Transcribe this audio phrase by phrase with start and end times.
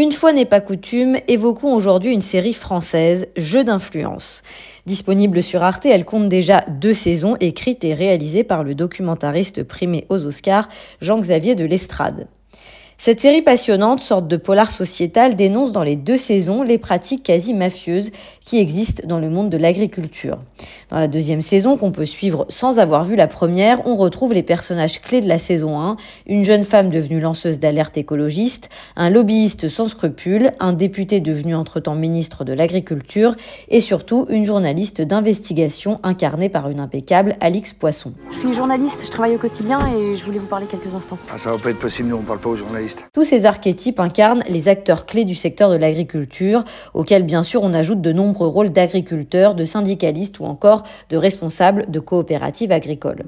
[0.00, 4.42] Une fois n'est pas coutume, évoquons aujourd'hui une série française, Jeux d'influence.
[4.86, 10.06] Disponible sur Arte, elle compte déjà deux saisons écrites et réalisées par le documentariste primé
[10.08, 10.70] aux Oscars
[11.02, 12.28] Jean-Xavier de Lestrade.
[13.02, 17.54] Cette série passionnante, sorte de polar sociétal, dénonce dans les deux saisons les pratiques quasi
[17.54, 18.10] mafieuses
[18.42, 20.36] qui existent dans le monde de l'agriculture.
[20.90, 24.42] Dans la deuxième saison, qu'on peut suivre sans avoir vu la première, on retrouve les
[24.42, 29.70] personnages clés de la saison 1, une jeune femme devenue lanceuse d'alerte écologiste, un lobbyiste
[29.70, 33.34] sans scrupules, un député devenu entre-temps ministre de l'Agriculture
[33.70, 38.12] et surtout une journaliste d'investigation incarnée par une impeccable Alix Poisson.
[38.30, 41.18] Je suis journaliste, je travaille au quotidien et je voulais vous parler quelques instants.
[41.32, 42.89] Ah, ça va pas être possible, nous on parle pas aux journalistes.
[43.12, 47.74] Tous ces archétypes incarnent les acteurs clés du secteur de l'agriculture, auxquels bien sûr on
[47.74, 53.24] ajoute de nombreux rôles d'agriculteurs, de syndicalistes ou encore de responsables de coopératives agricoles.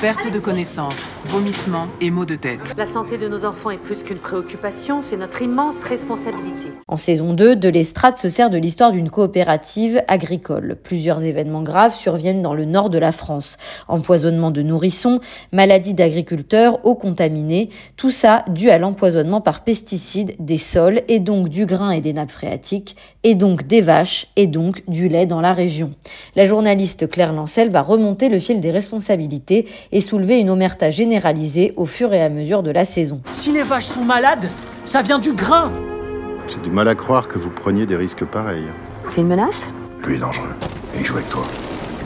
[0.00, 2.74] Perte de connaissance, vomissements et maux de tête.
[2.76, 6.55] La santé de nos enfants est plus qu'une préoccupation, c'est notre immense responsabilité.
[6.88, 10.76] En saison 2, de l'Estrade se sert de l'histoire d'une coopérative agricole.
[10.80, 13.56] Plusieurs événements graves surviennent dans le nord de la France.
[13.88, 15.18] Empoisonnement de nourrissons,
[15.50, 21.48] maladies d'agriculteurs, eau contaminée, tout ça dû à l'empoisonnement par pesticides des sols et donc
[21.48, 25.40] du grain et des nappes phréatiques, et donc des vaches et donc du lait dans
[25.40, 25.90] la région.
[26.36, 31.72] La journaliste Claire Lancel va remonter le fil des responsabilités et soulever une omerta généralisée
[31.74, 33.22] au fur et à mesure de la saison.
[33.32, 34.48] Si les vaches sont malades,
[34.84, 35.72] ça vient du grain.
[36.48, 38.66] J'ai du mal à croire que vous preniez des risques pareils.
[39.08, 39.68] C'est une menace?
[40.04, 40.54] Lui est dangereux.
[40.94, 41.42] Et il joue avec toi.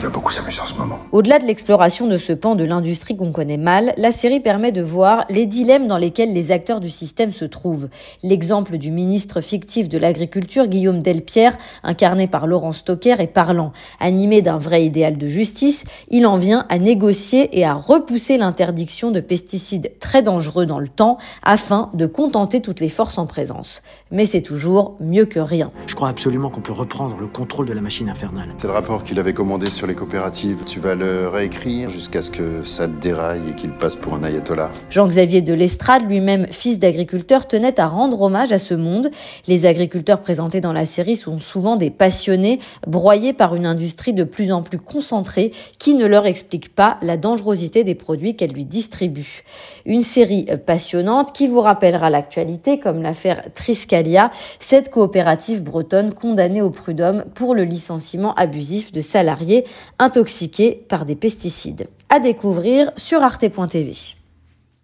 [0.01, 0.97] Doit beaucoup s'amuser en ce moment.
[1.11, 4.81] Au-delà de l'exploration de ce pan de l'industrie qu'on connaît mal, la série permet de
[4.81, 7.87] voir les dilemmes dans lesquels les acteurs du système se trouvent.
[8.23, 13.73] L'exemple du ministre fictif de l'Agriculture, Guillaume Delpierre, incarné par Laurent Stocker, est parlant.
[13.99, 19.11] Animé d'un vrai idéal de justice, il en vient à négocier et à repousser l'interdiction
[19.11, 23.83] de pesticides très dangereux dans le temps afin de contenter toutes les forces en présence.
[24.09, 25.71] Mais c'est toujours mieux que rien.
[25.85, 28.49] Je crois absolument qu'on peut reprendre le contrôle de la machine infernale.
[28.57, 30.65] C'est le rapport qu'il avait commandé sur les.
[30.65, 34.71] Tu vas le réécrire jusqu'à ce que ça déraille et qu'il passe pour un ayatollah.
[34.89, 39.09] Jean-Xavier de Lestrade, lui-même fils d'agriculteur, tenait à rendre hommage à ce monde.
[39.47, 44.23] Les agriculteurs présentés dans la série sont souvent des passionnés, broyés par une industrie de
[44.23, 48.65] plus en plus concentrée qui ne leur explique pas la dangerosité des produits qu'elle lui
[48.65, 49.43] distribue.
[49.85, 56.69] Une série passionnante qui vous rappellera l'actualité comme l'affaire Triscalia, cette coopérative bretonne condamnée au
[56.69, 59.65] prud'homme pour le licenciement abusif de salariés
[59.99, 61.87] intoxiqués par des pesticides.
[62.09, 64.20] À découvrir sur arte.tv.